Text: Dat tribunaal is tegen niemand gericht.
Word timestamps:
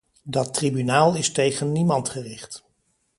Dat 0.23 0.53
tribunaal 0.53 1.15
is 1.15 1.31
tegen 1.31 1.71
niemand 1.71 2.09
gericht. 2.09 2.63